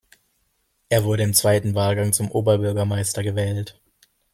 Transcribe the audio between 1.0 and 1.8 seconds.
wurde im zweiten